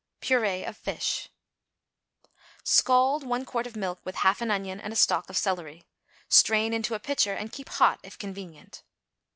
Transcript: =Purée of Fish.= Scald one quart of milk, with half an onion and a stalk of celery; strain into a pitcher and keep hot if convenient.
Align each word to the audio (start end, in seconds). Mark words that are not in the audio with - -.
=Purée 0.19 0.67
of 0.67 0.75
Fish.= 0.75 1.29
Scald 2.63 3.23
one 3.23 3.45
quart 3.45 3.67
of 3.67 3.75
milk, 3.75 4.01
with 4.03 4.15
half 4.15 4.41
an 4.41 4.49
onion 4.49 4.79
and 4.79 4.91
a 4.91 4.95
stalk 4.95 5.29
of 5.29 5.37
celery; 5.37 5.85
strain 6.27 6.73
into 6.73 6.95
a 6.95 6.99
pitcher 6.99 7.35
and 7.35 7.51
keep 7.53 7.69
hot 7.69 7.99
if 8.01 8.17
convenient. 8.17 8.81